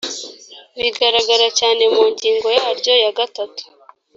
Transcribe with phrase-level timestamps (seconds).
[0.79, 3.63] bigaragara cyane mu ngingo yaryo ya gatatu